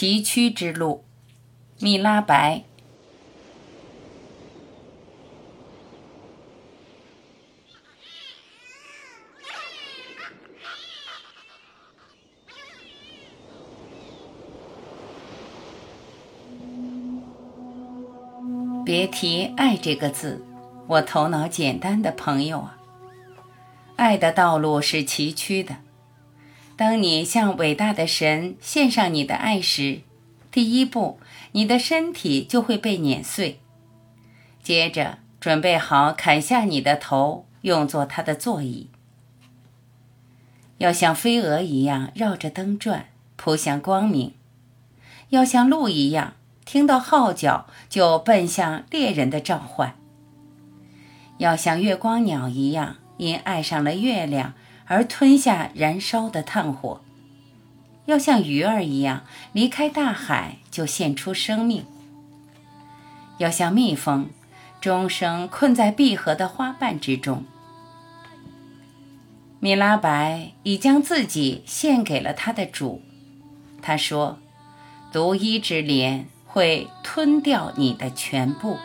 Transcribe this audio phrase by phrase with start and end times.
[0.00, 1.04] 崎岖之路，
[1.80, 2.62] 米拉白。
[18.84, 20.44] 别提“爱”这个字，
[20.86, 22.78] 我头脑简单的朋友啊，
[23.96, 25.87] 爱的道路是崎岖的。
[26.78, 30.02] 当你向伟大的神献上你的爱时，
[30.52, 31.18] 第一步，
[31.50, 33.58] 你的身体就会被碾碎。
[34.62, 38.88] 接着，准备好砍下你的头，用作他的座椅。
[40.76, 44.34] 要像飞蛾一样绕着灯转，扑向光明；
[45.30, 46.34] 要像鹿一样。
[46.64, 49.96] 听到号角就奔向猎人的召唤，
[51.38, 54.54] 要像月光鸟一样，因爱上了月亮
[54.88, 57.00] 而吞下燃烧的炭火；
[58.06, 61.84] 要像鱼儿一样，离开大海就献出生命；
[63.38, 64.30] 要像蜜蜂，
[64.80, 67.44] 终生困在闭合的花瓣之中。
[69.60, 73.02] 米拉白已将自己献给了他的主，
[73.80, 74.38] 他说
[75.12, 78.78] ：“独一之莲。”会吞掉你的全部。